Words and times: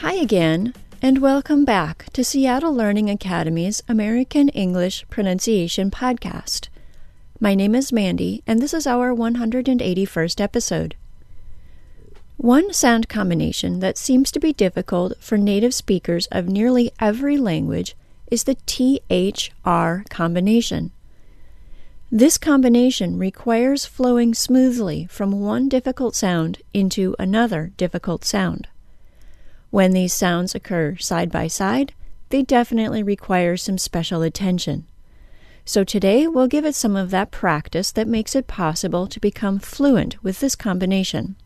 Hi 0.00 0.14
again, 0.14 0.74
and 1.02 1.18
welcome 1.18 1.64
back 1.64 2.06
to 2.12 2.22
Seattle 2.22 2.72
Learning 2.72 3.10
Academy's 3.10 3.82
American 3.88 4.48
English 4.50 5.04
Pronunciation 5.10 5.90
Podcast. 5.90 6.68
My 7.40 7.56
name 7.56 7.74
is 7.74 7.92
Mandy, 7.92 8.44
and 8.46 8.62
this 8.62 8.72
is 8.72 8.86
our 8.86 9.12
181st 9.12 10.40
episode. 10.40 10.94
One 12.36 12.72
sound 12.72 13.08
combination 13.08 13.80
that 13.80 13.98
seems 13.98 14.30
to 14.30 14.38
be 14.38 14.52
difficult 14.52 15.14
for 15.18 15.36
native 15.36 15.74
speakers 15.74 16.28
of 16.30 16.46
nearly 16.48 16.92
every 17.00 17.36
language 17.36 17.96
is 18.30 18.44
the 18.44 18.54
THR 18.66 20.04
combination. 20.08 20.92
This 22.12 22.38
combination 22.38 23.18
requires 23.18 23.84
flowing 23.84 24.32
smoothly 24.32 25.06
from 25.10 25.40
one 25.40 25.68
difficult 25.68 26.14
sound 26.14 26.58
into 26.72 27.16
another 27.18 27.72
difficult 27.76 28.24
sound. 28.24 28.68
When 29.70 29.92
these 29.92 30.14
sounds 30.14 30.54
occur 30.54 30.96
side 30.96 31.30
by 31.30 31.46
side, 31.46 31.92
they 32.30 32.42
definitely 32.42 33.02
require 33.02 33.56
some 33.56 33.78
special 33.78 34.22
attention. 34.22 34.86
So 35.64 35.84
today 35.84 36.26
we'll 36.26 36.46
give 36.46 36.64
it 36.64 36.74
some 36.74 36.96
of 36.96 37.10
that 37.10 37.30
practice 37.30 37.92
that 37.92 38.08
makes 38.08 38.34
it 38.34 38.46
possible 38.46 39.06
to 39.06 39.20
become 39.20 39.58
fluent 39.58 40.22
with 40.22 40.40
this 40.40 40.56
combination. 40.56 41.36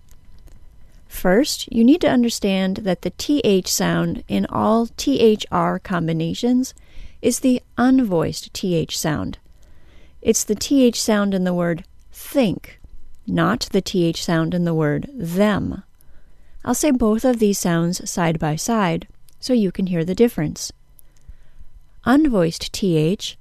First, 1.08 1.70
you 1.72 1.84
need 1.84 2.00
to 2.02 2.10
understand 2.10 2.78
that 2.78 3.02
the 3.02 3.10
TH 3.10 3.68
sound 3.68 4.24
in 4.28 4.46
all 4.46 4.86
THR 4.86 5.78
combinations 5.82 6.72
is 7.20 7.40
the 7.40 7.60
unvoiced 7.76 8.52
TH 8.54 8.96
sound. 8.96 9.38
It's 10.20 10.44
the 10.44 10.54
TH 10.54 11.00
sound 11.00 11.34
in 11.34 11.44
the 11.44 11.52
word 11.52 11.84
think, 12.12 12.80
not 13.26 13.68
the 13.72 13.82
TH 13.82 14.24
sound 14.24 14.54
in 14.54 14.64
the 14.64 14.74
word 14.74 15.10
them. 15.12 15.82
I'll 16.64 16.74
say 16.74 16.90
both 16.90 17.24
of 17.24 17.38
these 17.38 17.58
sounds 17.58 18.08
side 18.08 18.38
by 18.38 18.56
side 18.56 19.08
so 19.40 19.52
you 19.52 19.72
can 19.72 19.88
hear 19.88 20.04
the 20.04 20.14
difference. 20.14 20.72
Unvoiced 22.04 22.70
TH, 22.72 23.36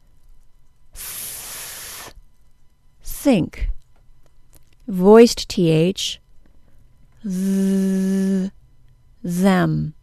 th, 0.93 2.13
think. 3.03 3.69
Voiced 4.87 5.47
TH, 5.47 6.19
th, 7.23 8.51
them. 9.23 9.93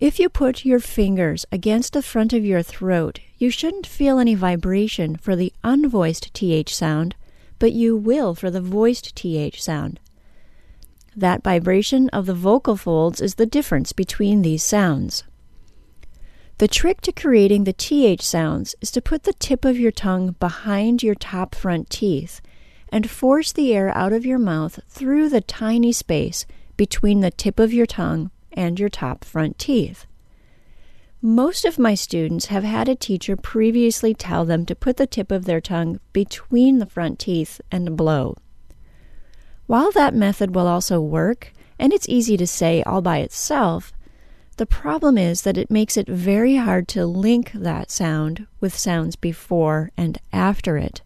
If 0.00 0.20
you 0.20 0.28
put 0.28 0.64
your 0.64 0.78
fingers 0.78 1.44
against 1.50 1.92
the 1.92 2.02
front 2.02 2.32
of 2.32 2.44
your 2.44 2.62
throat, 2.62 3.20
you 3.38 3.50
shouldn't 3.50 3.86
feel 3.86 4.18
any 4.18 4.34
vibration 4.34 5.16
for 5.16 5.34
the 5.34 5.52
unvoiced 5.64 6.32
TH 6.34 6.74
sound, 6.74 7.16
but 7.58 7.72
you 7.72 7.96
will 7.96 8.34
for 8.34 8.50
the 8.50 8.60
voiced 8.60 9.16
TH 9.16 9.60
sound. 9.60 9.98
That 11.18 11.42
vibration 11.42 12.08
of 12.10 12.26
the 12.26 12.32
vocal 12.32 12.76
folds 12.76 13.20
is 13.20 13.34
the 13.34 13.44
difference 13.44 13.92
between 13.92 14.42
these 14.42 14.62
sounds. 14.62 15.24
The 16.58 16.68
trick 16.68 17.00
to 17.00 17.10
creating 17.10 17.64
the 17.64 17.72
TH 17.72 18.22
sounds 18.22 18.76
is 18.80 18.92
to 18.92 19.02
put 19.02 19.24
the 19.24 19.32
tip 19.32 19.64
of 19.64 19.80
your 19.80 19.90
tongue 19.90 20.36
behind 20.38 21.02
your 21.02 21.16
top 21.16 21.56
front 21.56 21.90
teeth 21.90 22.40
and 22.90 23.10
force 23.10 23.50
the 23.50 23.74
air 23.74 23.90
out 23.98 24.12
of 24.12 24.24
your 24.24 24.38
mouth 24.38 24.78
through 24.88 25.28
the 25.28 25.40
tiny 25.40 25.90
space 25.90 26.46
between 26.76 27.18
the 27.18 27.32
tip 27.32 27.58
of 27.58 27.72
your 27.72 27.86
tongue 27.86 28.30
and 28.52 28.78
your 28.78 28.88
top 28.88 29.24
front 29.24 29.58
teeth. 29.58 30.06
Most 31.20 31.64
of 31.64 31.80
my 31.80 31.96
students 31.96 32.46
have 32.46 32.62
had 32.62 32.88
a 32.88 32.94
teacher 32.94 33.36
previously 33.36 34.14
tell 34.14 34.44
them 34.44 34.64
to 34.66 34.76
put 34.76 34.98
the 34.98 35.06
tip 35.08 35.32
of 35.32 35.46
their 35.46 35.60
tongue 35.60 35.98
between 36.12 36.78
the 36.78 36.86
front 36.86 37.18
teeth 37.18 37.60
and 37.72 37.96
blow. 37.96 38.36
While 39.68 39.92
that 39.92 40.14
method 40.14 40.54
will 40.54 40.66
also 40.66 40.98
work, 40.98 41.52
and 41.78 41.92
it's 41.92 42.08
easy 42.08 42.38
to 42.38 42.46
say 42.46 42.82
all 42.84 43.02
by 43.02 43.18
itself, 43.18 43.92
the 44.56 44.64
problem 44.64 45.18
is 45.18 45.42
that 45.42 45.58
it 45.58 45.70
makes 45.70 45.98
it 45.98 46.08
very 46.08 46.56
hard 46.56 46.88
to 46.88 47.04
link 47.04 47.52
that 47.52 47.90
sound 47.90 48.46
with 48.60 48.74
sounds 48.74 49.14
before 49.14 49.90
and 49.94 50.16
after 50.32 50.78
it. 50.78 51.02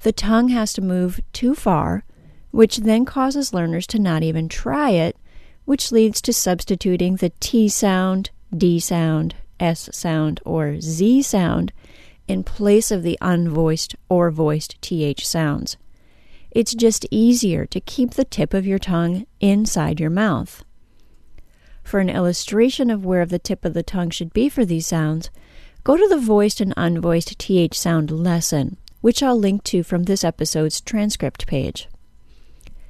The 0.00 0.10
tongue 0.10 0.48
has 0.48 0.72
to 0.72 0.82
move 0.82 1.20
too 1.32 1.54
far, 1.54 2.02
which 2.50 2.78
then 2.78 3.04
causes 3.04 3.54
learners 3.54 3.86
to 3.86 4.00
not 4.00 4.24
even 4.24 4.48
try 4.48 4.90
it, 4.90 5.16
which 5.64 5.92
leads 5.92 6.20
to 6.22 6.32
substituting 6.32 7.14
the 7.14 7.30
T 7.38 7.68
sound, 7.68 8.30
D 8.52 8.80
sound, 8.80 9.36
S 9.60 9.88
sound, 9.92 10.40
or 10.44 10.80
Z 10.80 11.22
sound 11.22 11.72
in 12.26 12.42
place 12.42 12.90
of 12.90 13.04
the 13.04 13.16
unvoiced 13.22 13.94
or 14.08 14.32
voiced 14.32 14.82
TH 14.82 15.24
sounds. 15.24 15.76
It's 16.54 16.72
just 16.72 17.04
easier 17.10 17.66
to 17.66 17.80
keep 17.80 18.12
the 18.12 18.24
tip 18.24 18.54
of 18.54 18.64
your 18.64 18.78
tongue 18.78 19.26
inside 19.40 19.98
your 19.98 20.08
mouth. 20.10 20.64
For 21.82 21.98
an 21.98 22.08
illustration 22.08 22.90
of 22.90 23.04
where 23.04 23.26
the 23.26 23.40
tip 23.40 23.64
of 23.64 23.74
the 23.74 23.82
tongue 23.82 24.10
should 24.10 24.32
be 24.32 24.48
for 24.48 24.64
these 24.64 24.86
sounds, 24.86 25.30
go 25.82 25.96
to 25.96 26.08
the 26.08 26.16
voiced 26.16 26.60
and 26.60 26.72
unvoiced 26.76 27.36
TH 27.38 27.76
sound 27.76 28.12
lesson, 28.12 28.76
which 29.00 29.20
I'll 29.20 29.36
link 29.36 29.64
to 29.64 29.82
from 29.82 30.04
this 30.04 30.22
episode's 30.22 30.80
transcript 30.80 31.48
page. 31.48 31.88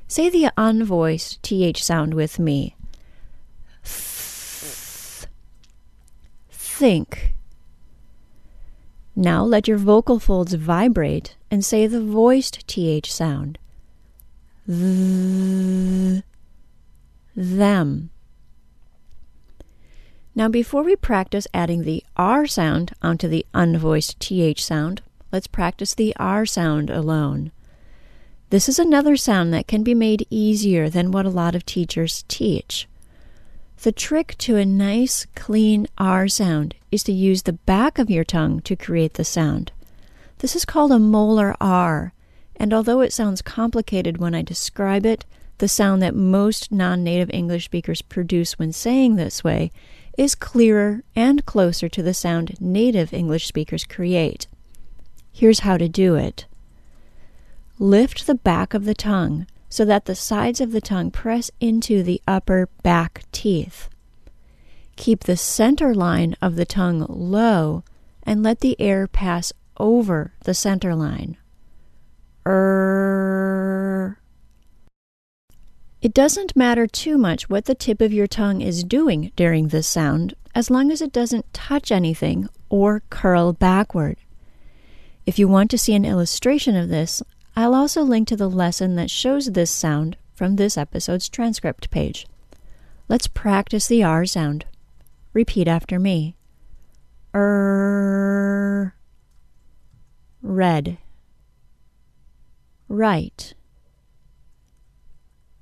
Say 0.06 0.28
the 0.28 0.52
unvoiced 0.58 1.42
TH 1.42 1.82
sound 1.82 2.12
with 2.12 2.38
me. 2.38 2.76
Think. 6.50 7.34
Now 9.16 9.44
let 9.44 9.68
your 9.68 9.78
vocal 9.78 10.18
folds 10.18 10.54
vibrate 10.54 11.36
and 11.50 11.64
say 11.64 11.86
the 11.86 12.02
voiced 12.02 12.66
TH 12.66 13.12
sound. 13.12 13.58
Th, 14.66 16.24
them. 17.36 18.10
Now, 20.34 20.48
before 20.48 20.82
we 20.82 20.96
practice 20.96 21.46
adding 21.54 21.82
the 21.82 22.02
R 22.16 22.46
sound 22.46 22.92
onto 23.02 23.28
the 23.28 23.46
unvoiced 23.54 24.18
TH 24.18 24.64
sound, 24.64 25.00
let's 25.30 25.46
practice 25.46 25.94
the 25.94 26.14
R 26.16 26.44
sound 26.44 26.90
alone. 26.90 27.52
This 28.50 28.68
is 28.68 28.80
another 28.80 29.16
sound 29.16 29.54
that 29.54 29.68
can 29.68 29.84
be 29.84 29.94
made 29.94 30.26
easier 30.30 30.88
than 30.88 31.12
what 31.12 31.24
a 31.24 31.30
lot 31.30 31.54
of 31.54 31.64
teachers 31.64 32.24
teach. 32.26 32.88
The 33.84 33.92
trick 33.92 34.36
to 34.38 34.56
a 34.56 34.64
nice, 34.64 35.26
clean 35.34 35.88
R 35.98 36.26
sound 36.26 36.74
is 36.90 37.02
to 37.02 37.12
use 37.12 37.42
the 37.42 37.52
back 37.52 37.98
of 37.98 38.08
your 38.08 38.24
tongue 38.24 38.62
to 38.62 38.76
create 38.76 39.12
the 39.12 39.26
sound. 39.26 39.72
This 40.38 40.56
is 40.56 40.64
called 40.64 40.90
a 40.90 40.98
molar 40.98 41.54
R, 41.60 42.14
and 42.56 42.72
although 42.72 43.02
it 43.02 43.12
sounds 43.12 43.42
complicated 43.42 44.16
when 44.16 44.34
I 44.34 44.40
describe 44.40 45.04
it, 45.04 45.26
the 45.58 45.68
sound 45.68 46.00
that 46.00 46.14
most 46.14 46.72
non 46.72 47.04
native 47.04 47.28
English 47.28 47.66
speakers 47.66 48.00
produce 48.00 48.58
when 48.58 48.72
saying 48.72 49.16
this 49.16 49.44
way 49.44 49.70
is 50.16 50.34
clearer 50.34 51.02
and 51.14 51.44
closer 51.44 51.90
to 51.90 52.02
the 52.02 52.14
sound 52.14 52.58
native 52.62 53.12
English 53.12 53.46
speakers 53.46 53.84
create. 53.84 54.46
Here's 55.30 55.60
how 55.60 55.76
to 55.76 55.90
do 55.90 56.14
it 56.14 56.46
lift 57.78 58.26
the 58.26 58.34
back 58.34 58.72
of 58.72 58.86
the 58.86 58.94
tongue 58.94 59.46
so 59.74 59.84
that 59.84 60.04
the 60.04 60.14
sides 60.14 60.60
of 60.60 60.70
the 60.70 60.80
tongue 60.80 61.10
press 61.10 61.50
into 61.58 62.04
the 62.04 62.22
upper 62.28 62.68
back 62.84 63.24
teeth. 63.32 63.88
Keep 64.94 65.24
the 65.24 65.36
center 65.36 65.92
line 65.92 66.36
of 66.40 66.54
the 66.54 66.64
tongue 66.64 67.04
low 67.08 67.82
and 68.22 68.40
let 68.40 68.60
the 68.60 68.80
air 68.80 69.08
pass 69.08 69.52
over 69.76 70.32
the 70.44 70.54
center 70.54 70.94
line. 70.94 71.36
Er. 72.46 74.20
It 76.00 76.14
doesn't 76.14 76.54
matter 76.54 76.86
too 76.86 77.18
much 77.18 77.50
what 77.50 77.64
the 77.64 77.74
tip 77.74 78.00
of 78.00 78.12
your 78.12 78.28
tongue 78.28 78.60
is 78.60 78.84
doing 78.84 79.32
during 79.34 79.66
this 79.66 79.88
sound, 79.88 80.34
as 80.54 80.70
long 80.70 80.92
as 80.92 81.02
it 81.02 81.12
doesn't 81.12 81.52
touch 81.52 81.90
anything 81.90 82.48
or 82.68 83.02
curl 83.10 83.52
backward. 83.52 84.18
If 85.26 85.36
you 85.40 85.48
want 85.48 85.68
to 85.72 85.78
see 85.78 85.94
an 85.94 86.04
illustration 86.04 86.76
of 86.76 86.90
this, 86.90 87.24
I'll 87.56 87.74
also 87.74 88.02
link 88.02 88.28
to 88.28 88.36
the 88.36 88.50
lesson 88.50 88.96
that 88.96 89.10
shows 89.10 89.46
this 89.46 89.70
sound 89.70 90.16
from 90.34 90.56
this 90.56 90.76
episode's 90.76 91.28
transcript 91.28 91.90
page. 91.90 92.26
Let's 93.08 93.28
practice 93.28 93.86
the 93.86 94.02
R 94.02 94.26
sound. 94.26 94.64
Repeat 95.32 95.68
after 95.68 95.98
me. 95.98 96.36
Er. 97.34 98.94
Red. 100.42 100.98
Right. 102.88 103.54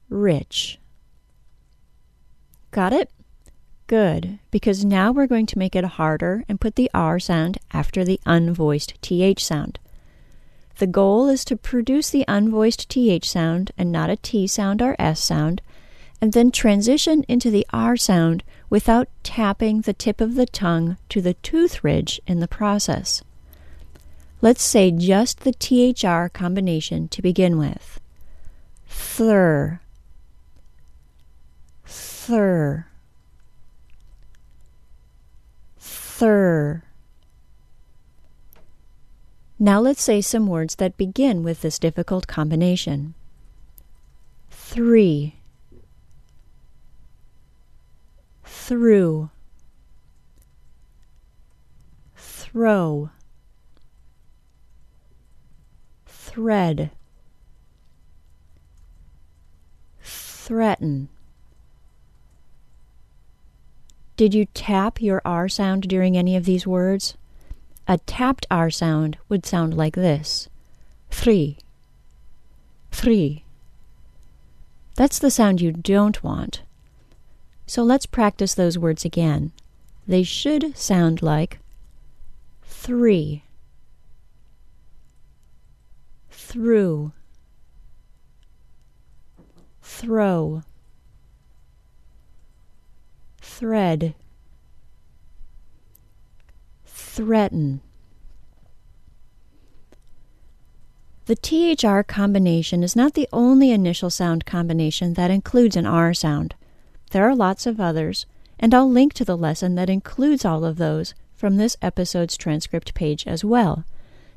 Rich. 0.08 0.78
Got 2.70 2.92
it? 2.92 3.10
Good, 3.86 4.38
because 4.50 4.84
now 4.84 5.12
we're 5.12 5.26
going 5.26 5.46
to 5.46 5.58
make 5.58 5.76
it 5.76 5.84
harder 5.84 6.44
and 6.48 6.60
put 6.60 6.76
the 6.76 6.90
R 6.94 7.18
sound 7.20 7.58
after 7.72 8.04
the 8.04 8.18
unvoiced 8.24 8.94
TH 9.02 9.44
sound. 9.44 9.78
The 10.78 10.86
goal 10.86 11.28
is 11.28 11.44
to 11.46 11.56
produce 11.56 12.10
the 12.10 12.24
unvoiced 12.26 12.88
TH 12.88 13.28
sound 13.28 13.72
and 13.76 13.92
not 13.92 14.10
a 14.10 14.16
T 14.16 14.46
sound 14.46 14.82
or 14.82 14.96
S 14.98 15.22
sound, 15.22 15.60
and 16.20 16.32
then 16.32 16.50
transition 16.50 17.24
into 17.28 17.50
the 17.50 17.66
R 17.72 17.96
sound 17.96 18.42
without 18.70 19.08
tapping 19.22 19.82
the 19.82 19.92
tip 19.92 20.20
of 20.20 20.34
the 20.34 20.46
tongue 20.46 20.96
to 21.08 21.20
the 21.20 21.34
tooth 21.34 21.84
ridge 21.84 22.20
in 22.26 22.40
the 22.40 22.48
process. 22.48 23.22
Let's 24.40 24.62
say 24.62 24.90
just 24.90 25.40
the 25.40 25.52
THR 25.52 26.28
combination 26.28 27.08
to 27.08 27.22
begin 27.22 27.58
with. 27.58 28.00
Thur, 28.88 29.80
thur, 31.84 32.86
thur. 35.78 36.82
Now 39.62 39.78
let's 39.80 40.02
say 40.02 40.20
some 40.20 40.48
words 40.48 40.74
that 40.74 40.96
begin 40.96 41.44
with 41.44 41.60
this 41.60 41.78
difficult 41.78 42.26
combination. 42.26 43.14
Three. 44.50 45.36
Through. 48.42 49.30
Throw. 52.16 53.10
Thread. 56.06 56.90
Threaten. 60.00 61.08
Did 64.16 64.34
you 64.34 64.46
tap 64.54 65.00
your 65.00 65.22
R 65.24 65.48
sound 65.48 65.84
during 65.84 66.16
any 66.16 66.34
of 66.34 66.46
these 66.46 66.66
words? 66.66 67.16
A 67.88 67.98
tapped 67.98 68.46
R 68.50 68.70
sound 68.70 69.18
would 69.28 69.44
sound 69.44 69.74
like 69.76 69.94
this 69.94 70.48
three, 71.10 71.58
three. 72.90 73.44
That's 74.96 75.18
the 75.18 75.30
sound 75.30 75.60
you 75.60 75.72
don't 75.72 76.22
want. 76.22 76.62
So 77.66 77.82
let's 77.82 78.06
practice 78.06 78.54
those 78.54 78.78
words 78.78 79.04
again. 79.04 79.52
They 80.06 80.22
should 80.22 80.76
sound 80.76 81.22
like 81.22 81.58
three, 82.64 83.44
through, 86.30 87.12
throw, 89.80 90.62
thread, 93.40 94.14
threaten. 97.12 97.80
The 101.26 101.36
THR 101.36 102.00
combination 102.02 102.82
is 102.82 102.96
not 102.96 103.12
the 103.12 103.28
only 103.32 103.70
initial 103.70 104.08
sound 104.08 104.46
combination 104.46 105.12
that 105.14 105.30
includes 105.30 105.76
an 105.76 105.86
R 105.86 106.14
sound. 106.14 106.54
There 107.10 107.28
are 107.28 107.36
lots 107.36 107.66
of 107.66 107.78
others, 107.78 108.24
and 108.58 108.72
I'll 108.72 108.90
link 108.90 109.12
to 109.14 109.26
the 109.26 109.36
lesson 109.36 109.74
that 109.74 109.90
includes 109.90 110.46
all 110.46 110.64
of 110.64 110.78
those 110.78 111.12
from 111.34 111.58
this 111.58 111.76
episode's 111.82 112.38
transcript 112.38 112.94
page 112.94 113.26
as 113.26 113.44
well. 113.44 113.84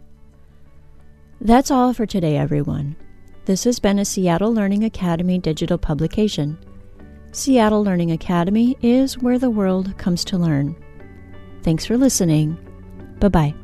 That's 1.45 1.71
all 1.71 1.93
for 1.93 2.07
today, 2.07 2.39
everyone. 2.39 2.97
This 3.45 3.65
has 3.65 3.79
been 3.79 3.99
a 3.99 4.05
Seattle 4.07 4.51
Learning 4.51 4.83
Academy 4.83 5.39
digital 5.39 5.77
publication. 5.77 6.57
Seattle 7.33 7.85
Learning 7.85 8.13
Academy 8.13 8.79
is 8.81 9.19
where 9.19 9.39
the 9.39 9.51
world 9.51 9.99
comes 9.99 10.25
to 10.25 10.39
learn. 10.39 10.75
Thanks 11.63 11.85
for 11.85 11.99
listening. 11.99 12.57
Bye 13.21 13.29
bye. 13.29 13.55